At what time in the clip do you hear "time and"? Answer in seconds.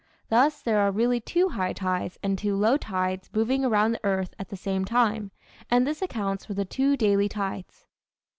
4.83-5.85